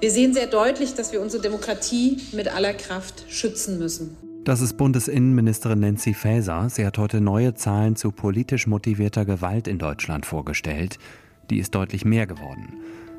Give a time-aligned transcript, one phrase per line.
[0.00, 4.16] Wir sehen sehr deutlich, dass wir unsere Demokratie mit aller Kraft schützen müssen.
[4.44, 6.70] Das ist Bundesinnenministerin Nancy Faeser.
[6.70, 10.98] Sie hat heute neue Zahlen zu politisch motivierter Gewalt in Deutschland vorgestellt.
[11.50, 12.74] Die ist deutlich mehr geworden.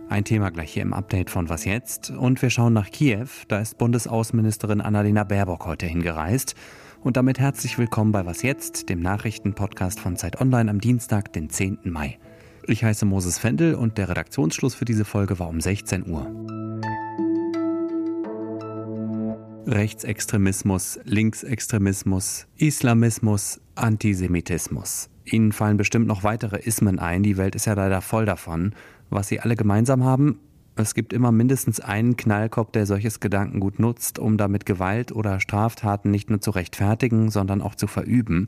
[0.10, 2.10] Ein Thema gleich hier im Update von Was jetzt?
[2.10, 3.28] Und wir schauen nach Kiew.
[3.48, 6.56] Da ist Bundesaußenministerin Annalena Baerbock heute hingereist.
[7.06, 11.52] Und damit herzlich willkommen bei Was jetzt, dem Nachrichtenpodcast von Zeit Online am Dienstag, den
[11.52, 11.78] 10.
[11.84, 12.18] Mai.
[12.66, 16.26] Ich heiße Moses Fendel und der Redaktionsschluss für diese Folge war um 16 Uhr.
[19.68, 25.12] Rechtsextremismus, Linksextremismus, Islamismus, Antisemitismus.
[25.26, 28.74] Ihnen fallen bestimmt noch weitere Ismen ein, die Welt ist ja leider voll davon.
[29.12, 30.40] Was sie alle gemeinsam haben,
[30.76, 36.12] es gibt immer mindestens einen Knallkopf, der solches Gedankengut nutzt, um damit Gewalt oder Straftaten
[36.12, 38.48] nicht nur zu rechtfertigen, sondern auch zu verüben.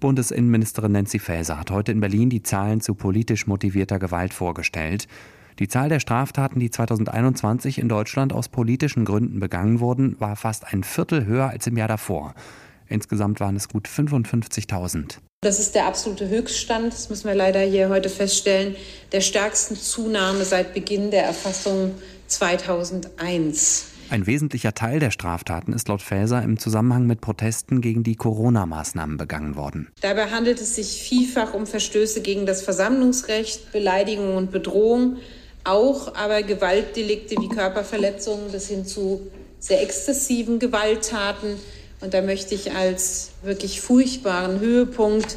[0.00, 5.06] Bundesinnenministerin Nancy Faeser hat heute in Berlin die Zahlen zu politisch motivierter Gewalt vorgestellt.
[5.58, 10.72] Die Zahl der Straftaten, die 2021 in Deutschland aus politischen Gründen begangen wurden, war fast
[10.72, 12.34] ein Viertel höher als im Jahr davor.
[12.88, 15.18] Insgesamt waren es gut 55.000.
[15.44, 18.76] Das ist der absolute Höchststand, das müssen wir leider hier heute feststellen,
[19.10, 21.96] der stärksten Zunahme seit Beginn der Erfassung
[22.28, 23.86] 2001.
[24.08, 29.16] Ein wesentlicher Teil der Straftaten ist laut Faeser im Zusammenhang mit Protesten gegen die Corona-Maßnahmen
[29.16, 29.88] begangen worden.
[30.00, 35.16] Dabei handelt es sich vielfach um Verstöße gegen das Versammlungsrecht, Beleidigung und Bedrohung,
[35.64, 39.22] auch aber Gewaltdelikte wie Körperverletzungen bis hin zu
[39.58, 41.56] sehr exzessiven Gewalttaten.
[42.02, 45.36] Und da möchte ich als wirklich furchtbaren Höhepunkt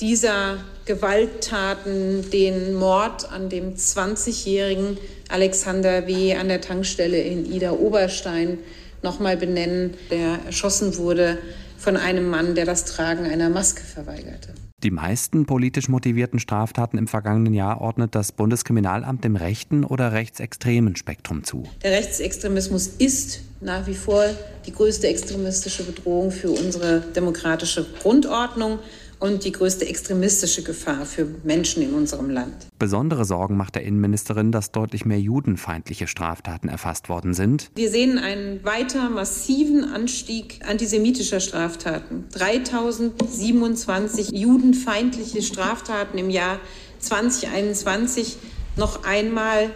[0.00, 4.98] dieser Gewalttaten den Mord an dem 20-jährigen
[5.30, 6.34] Alexander W.
[6.34, 8.58] an der Tankstelle in Ida Oberstein
[9.02, 11.38] nochmal benennen, der erschossen wurde
[11.78, 14.50] von einem Mann, der das Tragen einer Maske verweigerte.
[14.82, 20.96] Die meisten politisch motivierten Straftaten im vergangenen Jahr ordnet das Bundeskriminalamt dem rechten oder rechtsextremen
[20.96, 21.68] Spektrum zu.
[21.84, 24.24] Der Rechtsextremismus ist nach wie vor
[24.66, 28.80] die größte extremistische Bedrohung für unsere demokratische Grundordnung
[29.22, 32.66] und die größte extremistische Gefahr für Menschen in unserem Land.
[32.80, 37.70] Besondere Sorgen macht der Innenministerin, dass deutlich mehr judenfeindliche Straftaten erfasst worden sind.
[37.76, 42.24] Wir sehen einen weiter massiven Anstieg antisemitischer Straftaten.
[42.32, 46.58] 3027 judenfeindliche Straftaten im Jahr
[46.98, 48.38] 2021.
[48.76, 49.70] Noch einmal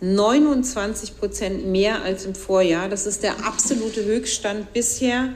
[0.00, 2.88] 29 Prozent mehr als im Vorjahr.
[2.88, 5.34] Das ist der absolute Höchststand bisher.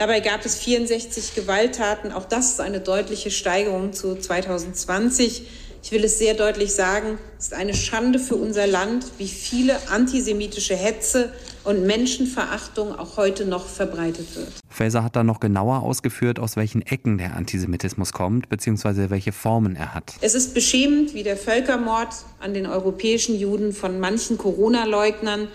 [0.00, 2.10] Dabei gab es 64 Gewalttaten.
[2.10, 5.42] Auch das ist eine deutliche Steigerung zu 2020.
[5.82, 9.76] Ich will es sehr deutlich sagen, es ist eine Schande für unser Land, wie viele
[9.90, 11.34] antisemitische Hetze
[11.64, 14.48] und Menschenverachtung auch heute noch verbreitet wird.
[14.70, 19.76] Faeser hat dann noch genauer ausgeführt, aus welchen Ecken der Antisemitismus kommt, beziehungsweise welche Formen
[19.76, 20.14] er hat.
[20.22, 25.48] Es ist beschämend, wie der Völkermord an den europäischen Juden von manchen Corona-Leugnern,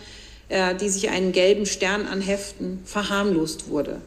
[0.49, 4.01] äh, die sich einen gelben Stern anheften, verharmlost wurde.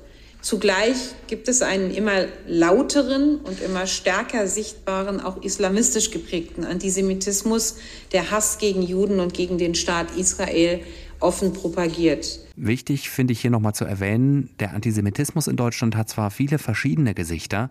[0.49, 7.77] Zugleich gibt es einen immer lauteren und immer stärker sichtbaren, auch islamistisch geprägten Antisemitismus,
[8.13, 10.81] der Hass gegen Juden und gegen den Staat Israel
[11.21, 12.41] offen propagiert.
[12.57, 17.13] Wichtig finde ich hier nochmal zu erwähnen, der Antisemitismus in Deutschland hat zwar viele verschiedene
[17.13, 17.69] Gesichter,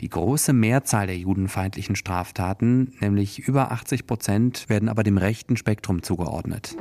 [0.00, 6.02] die große Mehrzahl der judenfeindlichen Straftaten, nämlich über 80 Prozent, werden aber dem rechten Spektrum
[6.02, 6.76] zugeordnet.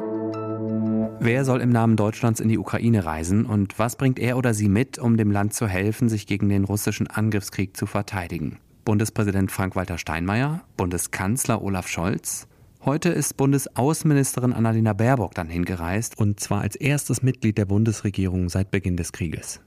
[1.19, 4.69] Wer soll im Namen Deutschlands in die Ukraine reisen und was bringt er oder sie
[4.69, 8.59] mit, um dem Land zu helfen, sich gegen den russischen Angriffskrieg zu verteidigen?
[8.83, 12.47] Bundespräsident Frank-Walter Steinmeier, Bundeskanzler Olaf Scholz.
[12.83, 18.69] Heute ist Bundesaußenministerin Annalena Baerbock dann hingereist und zwar als erstes Mitglied der Bundesregierung seit
[18.69, 19.61] Beginn des Krieges.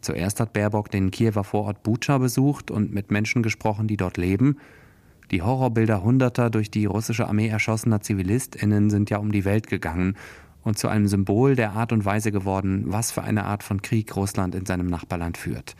[0.00, 4.58] Zuerst hat Baerbock den Kiewer Vorort Bucha besucht und mit Menschen gesprochen, die dort leben.
[5.30, 10.16] Die Horrorbilder hunderter durch die russische Armee erschossener ZivilistInnen sind ja um die Welt gegangen
[10.64, 14.16] und zu einem Symbol der Art und Weise geworden, was für eine Art von Krieg
[14.16, 15.76] Russland in seinem Nachbarland führt.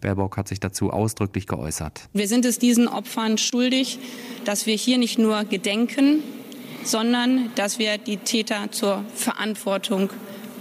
[0.00, 2.08] Baerbock hat sich dazu ausdrücklich geäußert.
[2.12, 3.98] Wir sind es diesen Opfern schuldig,
[4.44, 6.22] dass wir hier nicht nur gedenken,
[6.84, 10.10] sondern dass wir die Täter zur Verantwortung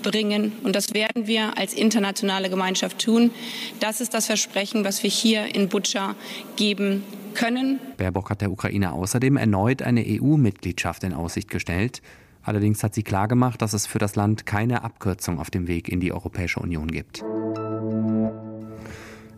[0.02, 0.54] bringen.
[0.64, 3.32] Und das werden wir als internationale Gemeinschaft tun.
[3.80, 6.16] Das ist das Versprechen, was wir hier in Butscha
[6.56, 7.80] geben können.
[7.98, 12.02] Baerbock hat der Ukraine außerdem erneut eine EU-Mitgliedschaft in Aussicht gestellt.
[12.44, 16.00] Allerdings hat sie klargemacht, dass es für das Land keine Abkürzung auf dem Weg in
[16.00, 17.24] die Europäische Union gibt.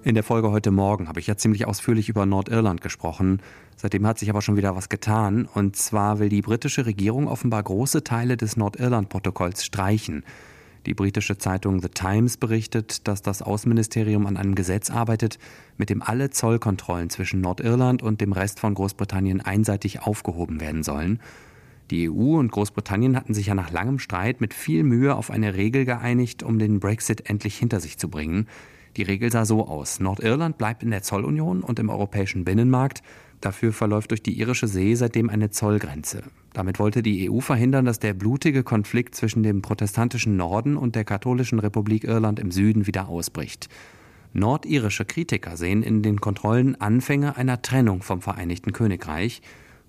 [0.03, 3.39] In der Folge heute Morgen habe ich ja ziemlich ausführlich über Nordirland gesprochen.
[3.75, 5.47] Seitdem hat sich aber schon wieder was getan.
[5.53, 10.23] Und zwar will die britische Regierung offenbar große Teile des Nordirland-Protokolls streichen.
[10.87, 15.37] Die britische Zeitung The Times berichtet, dass das Außenministerium an einem Gesetz arbeitet,
[15.77, 21.19] mit dem alle Zollkontrollen zwischen Nordirland und dem Rest von Großbritannien einseitig aufgehoben werden sollen.
[21.91, 25.55] Die EU und Großbritannien hatten sich ja nach langem Streit mit viel Mühe auf eine
[25.55, 28.47] Regel geeinigt, um den Brexit endlich hinter sich zu bringen.
[28.95, 29.99] Die Regel sah so aus.
[29.99, 33.03] Nordirland bleibt in der Zollunion und im europäischen Binnenmarkt.
[33.41, 36.23] Dafür verläuft durch die irische See seitdem eine Zollgrenze.
[36.53, 41.03] Damit wollte die EU verhindern, dass der blutige Konflikt zwischen dem protestantischen Norden und der
[41.03, 43.67] katholischen Republik Irland im Süden wieder ausbricht.
[44.33, 49.41] Nordirische Kritiker sehen in den Kontrollen Anfänge einer Trennung vom Vereinigten Königreich.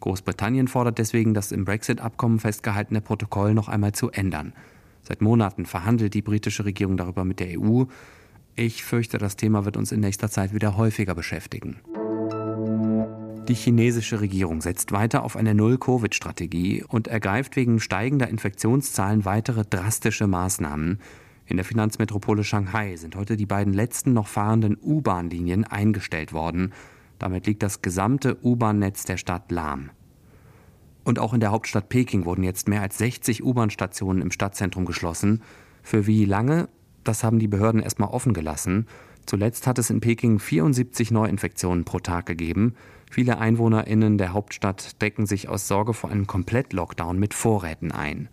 [0.03, 4.53] Großbritannien fordert deswegen, das im Brexit-Abkommen festgehaltene Protokoll noch einmal zu ändern.
[5.03, 7.85] Seit Monaten verhandelt die britische Regierung darüber mit der EU.
[8.55, 11.77] Ich fürchte, das Thema wird uns in nächster Zeit wieder häufiger beschäftigen.
[13.49, 20.27] Die chinesische Regierung setzt weiter auf eine Null-Covid-Strategie und ergreift wegen steigender Infektionszahlen weitere drastische
[20.27, 21.01] Maßnahmen.
[21.47, 26.73] In der Finanzmetropole Shanghai sind heute die beiden letzten noch fahrenden U-Bahn-Linien eingestellt worden.
[27.23, 29.91] Damit liegt das gesamte U-Bahn-Netz der Stadt lahm.
[31.05, 35.41] Und auch in der Hauptstadt Peking wurden jetzt mehr als 60 U-Bahn-Stationen im Stadtzentrum geschlossen.
[35.85, 36.69] Für wie lange?
[37.05, 38.89] Das haben die Behörden erstmal offen gelassen.
[39.25, 42.75] Zuletzt hat es in Peking 74 Neuinfektionen pro Tag gegeben.
[43.09, 48.31] Viele EinwohnerInnen der Hauptstadt decken sich aus Sorge vor einem Komplett-Lockdown mit Vorräten ein.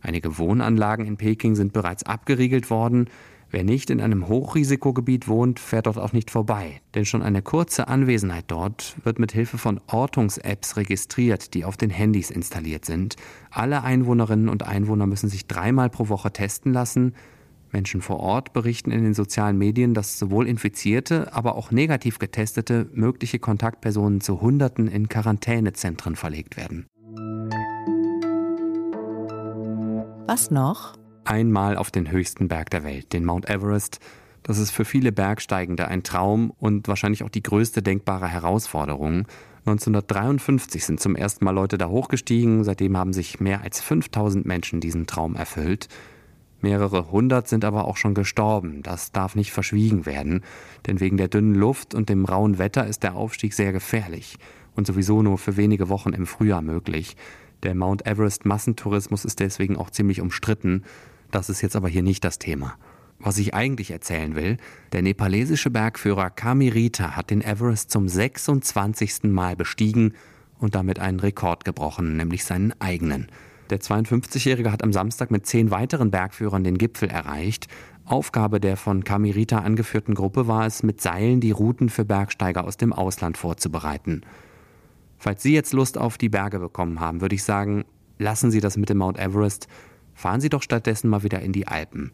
[0.00, 3.10] Einige Wohnanlagen in Peking sind bereits abgeriegelt worden.
[3.54, 6.80] Wer nicht in einem Hochrisikogebiet wohnt, fährt dort auch nicht vorbei.
[6.96, 11.88] Denn schon eine kurze Anwesenheit dort wird mit Hilfe von Ortungs-Apps registriert, die auf den
[11.88, 13.14] Handys installiert sind.
[13.52, 17.14] Alle Einwohnerinnen und Einwohner müssen sich dreimal pro Woche testen lassen.
[17.70, 22.88] Menschen vor Ort berichten in den sozialen Medien, dass sowohl Infizierte, aber auch negativ getestete
[22.92, 26.86] mögliche Kontaktpersonen zu Hunderten in Quarantänezentren verlegt werden.
[30.26, 30.96] Was noch?
[31.26, 34.00] Einmal auf den höchsten Berg der Welt, den Mount Everest.
[34.42, 39.26] Das ist für viele Bergsteigende ein Traum und wahrscheinlich auch die größte denkbare Herausforderung.
[39.66, 44.80] 1953 sind zum ersten Mal Leute da hochgestiegen, seitdem haben sich mehr als 5000 Menschen
[44.80, 45.88] diesen Traum erfüllt.
[46.60, 48.82] Mehrere hundert sind aber auch schon gestorben.
[48.82, 50.42] Das darf nicht verschwiegen werden,
[50.86, 54.36] denn wegen der dünnen Luft und dem rauen Wetter ist der Aufstieg sehr gefährlich
[54.74, 57.16] und sowieso nur für wenige Wochen im Frühjahr möglich.
[57.62, 60.84] Der Mount Everest Massentourismus ist deswegen auch ziemlich umstritten
[61.34, 62.76] das ist jetzt aber hier nicht das Thema.
[63.18, 64.56] Was ich eigentlich erzählen will,
[64.92, 69.24] der nepalesische Bergführer Kamirita hat den Everest zum 26.
[69.24, 70.14] Mal bestiegen
[70.58, 73.28] und damit einen Rekord gebrochen, nämlich seinen eigenen.
[73.70, 77.68] Der 52-Jährige hat am Samstag mit zehn weiteren Bergführern den Gipfel erreicht.
[78.04, 82.76] Aufgabe der von Kamirita angeführten Gruppe war es, mit Seilen die Routen für Bergsteiger aus
[82.76, 84.20] dem Ausland vorzubereiten.
[85.16, 87.84] Falls Sie jetzt Lust auf die Berge bekommen haben, würde ich sagen,
[88.18, 89.68] lassen Sie das mit dem Mount Everest
[90.14, 92.12] Fahren Sie doch stattdessen mal wieder in die Alpen.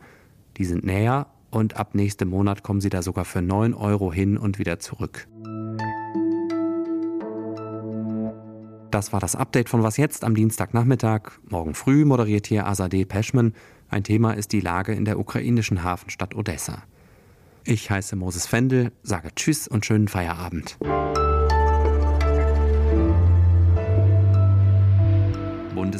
[0.57, 4.37] Die sind näher und ab nächstem Monat kommen Sie da sogar für 9 Euro hin
[4.39, 5.27] und wieder zurück.
[8.91, 11.31] Das war das Update von Was jetzt am Dienstagnachmittag.
[11.49, 13.55] Morgen früh moderiert hier Azadeh Peschman.
[13.89, 16.83] Ein Thema ist die Lage in der ukrainischen Hafenstadt Odessa.
[17.65, 20.79] Ich heiße Moses Fendel, sage Tschüss und schönen Feierabend.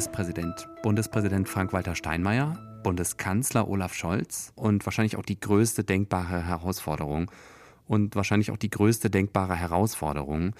[0.01, 7.29] Bundespräsident, Bundespräsident Frank-Walter Steinmeier, Bundeskanzler Olaf Scholz und wahrscheinlich auch die größte denkbare Herausforderung
[7.85, 10.55] und wahrscheinlich auch die größte denkbare Herausforderung